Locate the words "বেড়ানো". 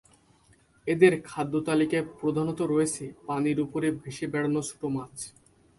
4.33-4.61